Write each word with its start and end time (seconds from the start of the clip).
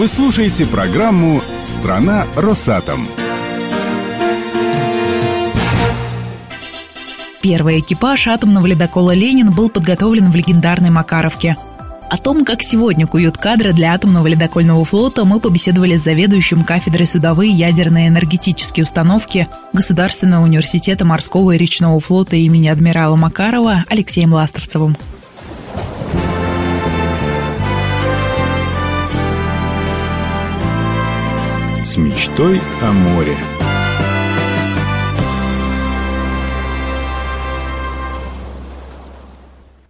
Вы 0.00 0.08
слушаете 0.08 0.64
программу 0.64 1.42
«Страна 1.62 2.26
Росатом». 2.34 3.06
Первый 7.42 7.80
экипаж 7.80 8.26
атомного 8.26 8.64
ледокола 8.64 9.14
«Ленин» 9.14 9.50
был 9.50 9.68
подготовлен 9.68 10.30
в 10.30 10.34
легендарной 10.34 10.88
Макаровке. 10.88 11.58
О 12.08 12.16
том, 12.16 12.46
как 12.46 12.62
сегодня 12.62 13.06
куют 13.06 13.36
кадры 13.36 13.74
для 13.74 13.92
атомного 13.92 14.26
ледокольного 14.26 14.82
флота, 14.86 15.26
мы 15.26 15.38
побеседовали 15.38 15.98
с 15.98 16.04
заведующим 16.04 16.64
кафедрой 16.64 17.06
судовые 17.06 17.50
ядерные 17.50 18.08
энергетические 18.08 18.84
установки 18.84 19.48
Государственного 19.74 20.44
университета 20.44 21.04
морского 21.04 21.50
и 21.50 21.58
речного 21.58 22.00
флота 22.00 22.36
имени 22.36 22.68
адмирала 22.68 23.16
Макарова 23.16 23.84
Алексеем 23.90 24.32
Ластовцевым. 24.32 24.96
С 31.90 31.96
мечтой 31.96 32.60
о 32.82 32.92
море. 32.92 33.36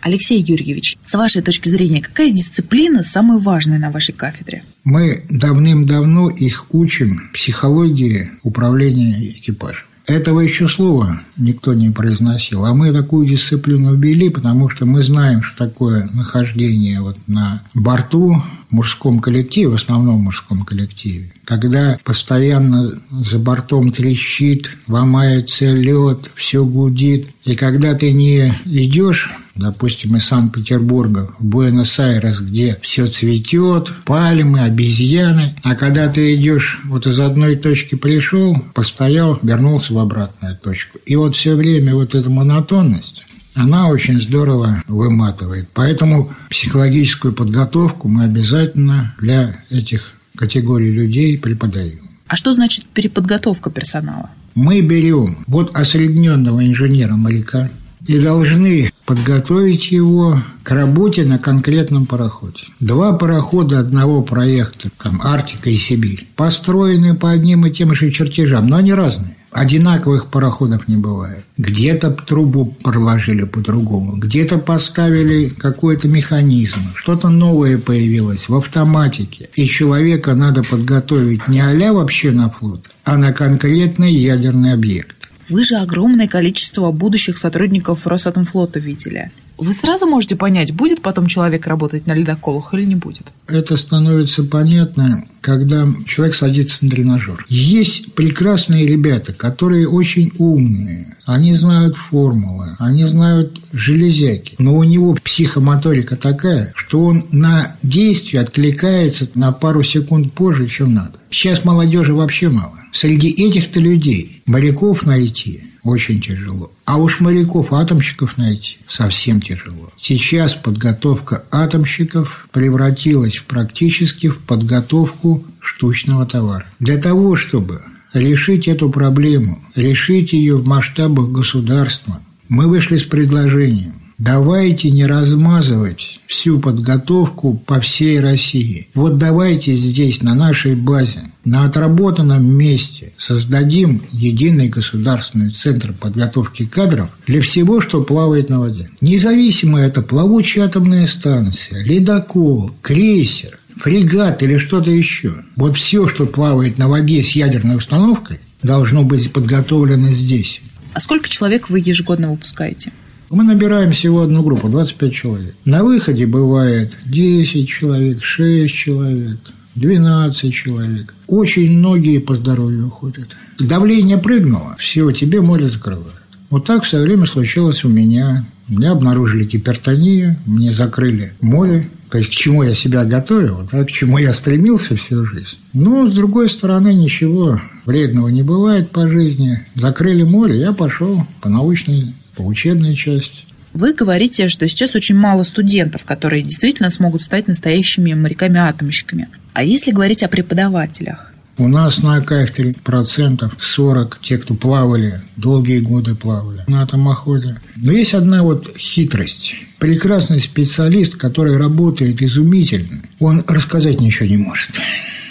Алексей 0.00 0.40
Юрьевич, 0.40 0.96
с 1.04 1.14
вашей 1.14 1.42
точки 1.42 1.68
зрения, 1.68 2.00
какая 2.00 2.30
дисциплина 2.30 3.02
самая 3.02 3.38
важная 3.38 3.78
на 3.78 3.90
вашей 3.90 4.14
кафедре? 4.14 4.64
Мы 4.82 5.24
давным-давно 5.28 6.30
их 6.30 6.68
учим 6.70 7.28
психологии 7.34 8.30
управления 8.42 9.32
экипажем. 9.32 9.84
Этого 10.06 10.40
еще 10.40 10.68
слова 10.68 11.20
никто 11.36 11.74
не 11.74 11.90
произносил. 11.90 12.64
А 12.64 12.72
мы 12.72 12.94
такую 12.94 13.28
дисциплину 13.28 13.94
ввели, 13.94 14.30
потому 14.30 14.70
что 14.70 14.86
мы 14.86 15.02
знаем, 15.02 15.42
что 15.42 15.66
такое 15.66 16.08
нахождение 16.14 17.02
вот 17.02 17.18
на 17.28 17.62
борту 17.74 18.42
мужском 18.70 19.20
коллективе, 19.20 19.68
в 19.68 19.74
основном 19.74 20.22
мужском 20.22 20.60
коллективе, 20.64 21.32
когда 21.44 21.98
постоянно 22.04 23.00
за 23.10 23.38
бортом 23.38 23.92
трещит, 23.92 24.70
ломается 24.86 25.72
лед, 25.72 26.30
все 26.34 26.64
гудит. 26.64 27.28
И 27.44 27.56
когда 27.56 27.94
ты 27.94 28.12
не 28.12 28.54
идешь 28.64 29.30
допустим, 29.60 30.16
из 30.16 30.24
Санкт-Петербурга 30.24 31.34
в 31.38 31.44
Буэнос-Айрес, 31.44 32.40
где 32.40 32.78
все 32.82 33.06
цветет, 33.06 33.92
пальмы, 34.04 34.60
обезьяны, 34.60 35.54
а 35.62 35.74
когда 35.74 36.08
ты 36.08 36.34
идешь 36.34 36.80
вот 36.86 37.06
из 37.06 37.20
одной 37.20 37.56
точки 37.56 37.94
пришел, 37.94 38.56
постоял, 38.74 39.38
вернулся 39.42 39.92
в 39.92 39.98
обратную 39.98 40.56
точку. 40.56 40.98
И 41.04 41.14
вот 41.16 41.36
все 41.36 41.54
время 41.54 41.94
вот 41.94 42.14
эта 42.14 42.30
монотонность, 42.30 43.26
она 43.60 43.88
очень 43.88 44.20
здорово 44.20 44.82
выматывает. 44.88 45.68
Поэтому 45.74 46.32
психологическую 46.48 47.34
подготовку 47.34 48.08
мы 48.08 48.24
обязательно 48.24 49.14
для 49.20 49.56
этих 49.70 50.12
категорий 50.36 50.90
людей 50.90 51.38
преподаем. 51.38 52.10
А 52.26 52.36
что 52.36 52.54
значит 52.54 52.86
переподготовка 52.86 53.70
персонала? 53.70 54.30
Мы 54.54 54.80
берем 54.80 55.44
вот 55.46 55.76
осредненного 55.76 56.66
инженера-моряка, 56.66 57.70
и 58.06 58.18
должны 58.18 58.90
подготовить 59.04 59.92
его 59.92 60.42
к 60.62 60.70
работе 60.70 61.24
на 61.24 61.38
конкретном 61.38 62.06
пароходе. 62.06 62.64
Два 62.80 63.12
парохода 63.12 63.78
одного 63.78 64.22
проекта, 64.22 64.90
там 64.98 65.20
Арктика 65.22 65.70
и 65.70 65.76
Сибирь, 65.76 66.26
построены 66.36 67.14
по 67.14 67.30
одним 67.30 67.66
и 67.66 67.70
тем 67.70 67.94
же 67.94 68.10
чертежам, 68.10 68.68
но 68.68 68.76
они 68.76 68.92
разные. 68.94 69.36
Одинаковых 69.52 70.28
пароходов 70.28 70.86
не 70.86 70.96
бывает. 70.96 71.44
Где-то 71.58 72.10
трубу 72.10 72.66
проложили 72.66 73.44
по-другому, 73.44 74.16
где-то 74.16 74.58
поставили 74.58 75.48
какой-то 75.48 76.08
механизм, 76.08 76.80
что-то 76.94 77.28
новое 77.28 77.78
появилось 77.78 78.48
в 78.48 78.54
автоматике. 78.54 79.48
И 79.56 79.66
человека 79.66 80.34
надо 80.34 80.62
подготовить 80.62 81.48
не 81.48 81.60
а 81.60 81.92
вообще 81.92 82.30
на 82.30 82.50
флот, 82.50 82.90
а 83.04 83.16
на 83.16 83.32
конкретный 83.32 84.12
ядерный 84.12 84.72
объект. 84.72 85.16
Вы 85.48 85.64
же 85.64 85.76
огромное 85.76 86.28
количество 86.28 86.92
будущих 86.92 87.36
сотрудников 87.36 88.06
Росатомфлота 88.06 88.78
видели. 88.78 89.32
Вы 89.60 89.74
сразу 89.74 90.06
можете 90.06 90.36
понять, 90.36 90.72
будет 90.72 91.02
потом 91.02 91.26
человек 91.26 91.66
работать 91.66 92.06
на 92.06 92.14
ледоколах 92.14 92.72
или 92.72 92.84
не 92.86 92.94
будет? 92.94 93.26
Это 93.46 93.76
становится 93.76 94.42
понятно, 94.42 95.22
когда 95.42 95.86
человек 96.06 96.34
садится 96.34 96.82
на 96.82 96.90
тренажер. 96.90 97.44
Есть 97.50 98.14
прекрасные 98.14 98.86
ребята, 98.86 99.34
которые 99.34 99.86
очень 99.86 100.32
умные. 100.38 101.14
Они 101.26 101.52
знают 101.54 101.94
формулы, 101.94 102.74
они 102.78 103.04
знают 103.04 103.60
железяки. 103.72 104.54
Но 104.58 104.78
у 104.78 104.82
него 104.82 105.14
психомоторика 105.22 106.16
такая, 106.16 106.72
что 106.74 107.04
он 107.04 107.26
на 107.30 107.76
действие 107.82 108.40
откликается 108.40 109.28
на 109.34 109.52
пару 109.52 109.82
секунд 109.82 110.32
позже, 110.32 110.68
чем 110.68 110.94
надо. 110.94 111.18
Сейчас 111.30 111.66
молодежи 111.66 112.14
вообще 112.14 112.48
мало. 112.48 112.78
Среди 112.94 113.28
этих-то 113.28 113.78
людей 113.78 114.42
моряков 114.46 115.04
найти 115.04 115.69
очень 115.82 116.20
тяжело. 116.20 116.70
А 116.84 116.98
уж 116.98 117.20
моряков-атомщиков 117.20 118.36
найти 118.36 118.78
совсем 118.86 119.40
тяжело. 119.40 119.90
Сейчас 119.98 120.54
подготовка 120.54 121.44
атомщиков 121.50 122.48
превратилась 122.52 123.38
практически 123.46 124.28
в 124.28 124.38
подготовку 124.38 125.44
штучного 125.60 126.26
товара. 126.26 126.66
Для 126.78 126.98
того, 126.98 127.36
чтобы 127.36 127.82
решить 128.12 128.68
эту 128.68 128.90
проблему, 128.90 129.62
решить 129.74 130.32
ее 130.32 130.56
в 130.56 130.66
масштабах 130.66 131.28
государства, 131.30 132.20
мы 132.48 132.66
вышли 132.66 132.98
с 132.98 133.04
предложением 133.04 133.99
Давайте 134.20 134.90
не 134.90 135.06
размазывать 135.06 136.20
всю 136.26 136.60
подготовку 136.60 137.54
по 137.54 137.80
всей 137.80 138.20
России. 138.20 138.86
Вот 138.92 139.16
давайте 139.16 139.74
здесь, 139.74 140.22
на 140.22 140.34
нашей 140.34 140.74
базе, 140.74 141.22
на 141.46 141.64
отработанном 141.64 142.46
месте 142.46 143.14
создадим 143.16 144.02
единый 144.12 144.68
государственный 144.68 145.48
центр 145.48 145.94
подготовки 145.94 146.66
кадров 146.66 147.08
для 147.26 147.40
всего, 147.40 147.80
что 147.80 148.02
плавает 148.02 148.50
на 148.50 148.60
воде. 148.60 148.90
Независимо 149.00 149.80
это 149.80 150.02
плавучая 150.02 150.66
атомная 150.66 151.06
станция, 151.06 151.82
ледокол, 151.82 152.72
крейсер, 152.82 153.58
фрегат 153.74 154.42
или 154.42 154.58
что-то 154.58 154.90
еще. 154.90 155.32
Вот 155.56 155.78
все, 155.78 156.08
что 156.08 156.26
плавает 156.26 156.76
на 156.76 156.90
воде 156.90 157.22
с 157.22 157.30
ядерной 157.30 157.76
установкой, 157.76 158.38
должно 158.62 159.02
быть 159.02 159.32
подготовлено 159.32 160.12
здесь. 160.12 160.60
А 160.92 161.00
сколько 161.00 161.26
человек 161.26 161.70
вы 161.70 161.80
ежегодно 161.80 162.30
выпускаете? 162.30 162.92
Мы 163.30 163.44
набираем 163.44 163.92
всего 163.92 164.22
одну 164.22 164.42
группу, 164.42 164.68
25 164.68 165.14
человек. 165.14 165.54
На 165.64 165.84
выходе 165.84 166.26
бывает 166.26 166.96
10 167.06 167.68
человек, 167.68 168.24
6 168.24 168.74
человек, 168.74 169.38
12 169.76 170.52
человек. 170.52 171.14
Очень 171.28 171.78
многие 171.78 172.18
по 172.18 172.34
здоровью 172.34 172.88
уходят. 172.88 173.28
Давление 173.60 174.18
прыгнуло, 174.18 174.74
все, 174.80 175.08
тебе 175.12 175.40
море 175.42 175.70
закрывает. 175.70 176.16
Вот 176.50 176.64
так 176.64 176.82
все 176.82 177.00
время 177.00 177.24
случилось 177.26 177.84
у 177.84 177.88
меня. 177.88 178.44
Меня 178.66 178.92
обнаружили 178.92 179.44
гипертонию, 179.44 180.36
мне 180.44 180.72
закрыли 180.72 181.32
море, 181.40 181.88
то 182.10 182.18
есть 182.18 182.30
к 182.30 182.32
чему 182.32 182.64
я 182.64 182.74
себя 182.74 183.04
готовил, 183.04 183.64
да, 183.70 183.84
к 183.84 183.90
чему 183.92 184.18
я 184.18 184.32
стремился 184.32 184.96
всю 184.96 185.24
жизнь. 185.24 185.58
Но, 185.72 186.08
с 186.08 186.14
другой 186.14 186.50
стороны, 186.50 186.92
ничего 186.92 187.60
вредного 187.86 188.26
не 188.28 188.42
бывает 188.42 188.90
по 188.90 189.08
жизни. 189.08 189.64
Закрыли 189.76 190.24
море, 190.24 190.58
я 190.58 190.72
пошел 190.72 191.26
по 191.40 191.48
научной 191.48 192.14
по 192.40 192.46
учебной 192.46 192.94
части. 192.94 193.42
Вы 193.74 193.92
говорите, 193.92 194.48
что 194.48 194.66
сейчас 194.66 194.96
очень 194.96 195.14
мало 195.14 195.42
студентов, 195.42 196.04
которые 196.04 196.42
действительно 196.42 196.90
смогут 196.90 197.22
стать 197.22 197.46
настоящими 197.46 198.14
моряками-атомщиками. 198.14 199.28
А 199.52 199.62
если 199.62 199.92
говорить 199.92 200.22
о 200.22 200.28
преподавателях? 200.28 201.32
У 201.58 201.68
нас 201.68 202.02
на 202.02 202.20
кафедре 202.22 202.74
процентов 202.82 203.52
40 203.58 204.20
те, 204.22 204.38
кто 204.38 204.54
плавали, 204.54 205.20
долгие 205.36 205.80
годы 205.80 206.14
плавали 206.14 206.64
на 206.66 206.82
атомоходе. 206.82 207.60
Но 207.76 207.92
есть 207.92 208.14
одна 208.14 208.42
вот 208.42 208.74
хитрость. 208.78 209.56
Прекрасный 209.78 210.40
специалист, 210.40 211.16
который 211.16 211.58
работает 211.58 212.22
изумительно, 212.22 213.02
он 213.18 213.44
рассказать 213.46 214.00
ничего 214.00 214.26
не 214.26 214.38
может. 214.38 214.70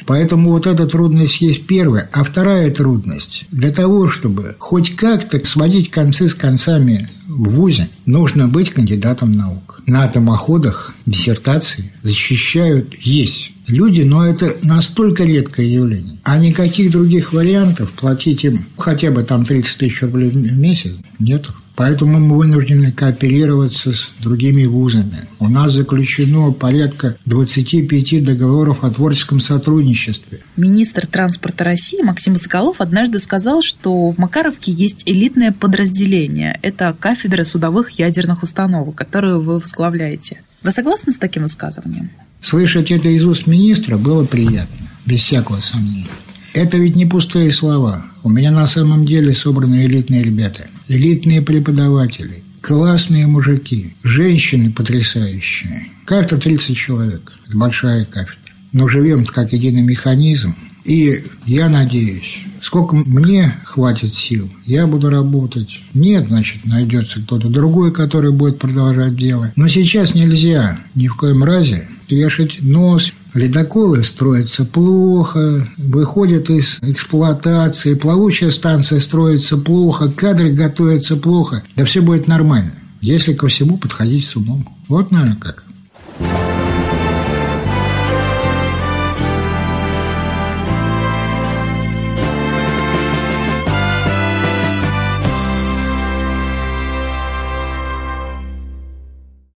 Поэтому 0.09 0.49
вот 0.49 0.65
эта 0.65 0.87
трудность 0.87 1.39
есть 1.39 1.67
первая. 1.67 2.09
А 2.11 2.23
вторая 2.23 2.71
трудность. 2.71 3.45
Для 3.51 3.69
того, 3.69 4.07
чтобы 4.07 4.55
хоть 4.57 4.95
как-то 4.95 5.39
сводить 5.45 5.91
концы 5.91 6.27
с 6.27 6.33
концами 6.33 7.07
в 7.29 7.49
ВУЗе, 7.51 7.89
нужно 8.05 8.47
быть 8.47 8.71
кандидатом 8.71 9.31
наук. 9.31 9.81
На 9.85 10.03
атомоходах 10.03 10.93
диссертации 11.05 11.91
защищают 12.01 12.95
есть 12.99 13.51
люди, 13.67 14.01
но 14.01 14.25
это 14.25 14.55
настолько 14.63 15.23
редкое 15.23 15.67
явление. 15.67 16.17
А 16.23 16.37
никаких 16.37 16.91
других 16.91 17.31
вариантов 17.33 17.91
платить 17.91 18.43
им 18.43 18.65
хотя 18.77 19.11
бы 19.11 19.23
там 19.23 19.45
30 19.45 19.77
тысяч 19.77 20.01
рублей 20.01 20.29
в 20.29 20.35
месяц 20.35 20.93
нету. 21.19 21.53
Поэтому 21.79 22.19
мы 22.19 22.35
вынуждены 22.35 22.91
кооперироваться 22.91 23.93
с 23.93 24.11
другими 24.19 24.65
вузами. 24.65 25.29
У 25.39 25.47
нас 25.47 25.71
заключено 25.71 26.51
порядка 26.51 27.15
25 27.25 28.25
договоров 28.25 28.83
о 28.83 28.89
творческом 28.89 29.39
сотрудничестве. 29.39 30.41
Министр 30.57 31.07
транспорта 31.07 31.63
России 31.63 32.01
Максим 32.03 32.35
Соколов 32.35 32.81
однажды 32.81 33.17
сказал, 33.17 33.61
что 33.61 34.09
в 34.09 34.17
Макаровке 34.17 34.73
есть 34.73 35.03
элитное 35.05 35.53
подразделение. 35.53 36.59
Это 36.61 36.93
кафедра 36.99 37.18
судовых 37.43 37.91
ядерных 37.91 38.43
установок, 38.43 38.95
которую 38.95 39.41
вы 39.41 39.55
возглавляете. 39.55 40.41
Вы 40.61 40.71
согласны 40.71 41.11
с 41.13 41.17
таким 41.17 41.43
высказыванием? 41.43 42.11
Слышать 42.41 42.91
это 42.91 43.09
из 43.09 43.25
уст 43.25 43.47
министра 43.47 43.97
было 43.97 44.25
приятно, 44.25 44.87
без 45.05 45.19
всякого 45.19 45.59
сомнения. 45.59 46.07
Это 46.53 46.77
ведь 46.77 46.95
не 46.95 47.05
пустые 47.05 47.51
слова. 47.51 48.05
У 48.23 48.29
меня 48.29 48.51
на 48.51 48.67
самом 48.67 49.05
деле 49.05 49.33
собраны 49.33 49.85
элитные 49.85 50.23
ребята, 50.23 50.67
элитные 50.87 51.41
преподаватели, 51.41 52.43
классные 52.61 53.27
мужики, 53.27 53.95
женщины 54.03 54.71
потрясающие. 54.71 55.87
Как-то 56.05 56.37
30 56.37 56.75
человек. 56.75 57.31
Большая 57.53 58.05
кафедра. 58.05 58.35
Но 58.71 58.87
живем 58.87 59.25
как 59.25 59.53
единый 59.53 59.81
механизм. 59.81 60.55
И 60.89 61.23
я 61.45 61.69
надеюсь, 61.69 62.45
сколько 62.61 62.95
мне 62.95 63.55
хватит 63.63 64.15
сил, 64.15 64.49
я 64.65 64.87
буду 64.87 65.11
работать. 65.11 65.81
Нет, 65.93 66.27
значит, 66.27 66.65
найдется 66.65 67.21
кто-то 67.21 67.47
другой, 67.47 67.93
который 67.93 68.31
будет 68.31 68.57
продолжать 68.57 69.15
делать. 69.15 69.51
Но 69.55 69.67
сейчас 69.67 70.15
нельзя 70.15 70.79
ни 70.95 71.07
в 71.07 71.15
коем 71.15 71.43
разе 71.43 71.87
вешать 72.09 72.57
нос 72.61 73.13
Ледоколы 73.35 74.03
строятся 74.03 74.65
плохо, 74.65 75.67
выходят 75.77 76.49
из 76.49 76.79
эксплуатации, 76.81 77.93
плавучая 77.93 78.49
станция 78.49 78.99
строится 78.99 79.55
плохо, 79.55 80.11
кадры 80.11 80.51
готовятся 80.51 81.15
плохо. 81.15 81.61
Да 81.75 81.85
все 81.85 82.01
будет 82.01 82.27
нормально, 82.27 82.73
если 83.01 83.33
ко 83.33 83.47
всему 83.47 83.77
подходить 83.77 84.25
с 84.25 84.35
умом. 84.35 84.67
Вот, 84.87 85.11
наверное, 85.11 85.35
как. 85.35 85.63